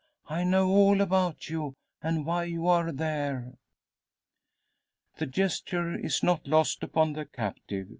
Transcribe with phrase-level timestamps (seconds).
[0.27, 3.53] I know all about you, and why you are there."
[5.17, 7.89] The gesture is not lost upon the captive.